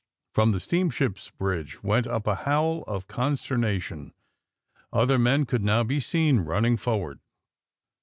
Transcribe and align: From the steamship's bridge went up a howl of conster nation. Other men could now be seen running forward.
From 0.33 0.51
the 0.51 0.59
steamship's 0.59 1.29
bridge 1.29 1.83
went 1.83 2.07
up 2.07 2.25
a 2.25 2.33
howl 2.33 2.83
of 2.87 3.07
conster 3.07 3.55
nation. 3.55 4.15
Other 4.91 5.19
men 5.19 5.45
could 5.45 5.63
now 5.63 5.83
be 5.83 5.99
seen 5.99 6.39
running 6.39 6.77
forward. 6.77 7.19